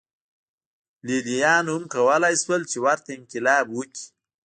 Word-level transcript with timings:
لېلیانو 1.07 1.71
هم 1.77 1.83
کولای 1.93 2.35
شول 2.43 2.61
چې 2.71 2.77
ورته 2.85 3.09
انقلاب 3.17 3.65
وکړي. 3.71 4.05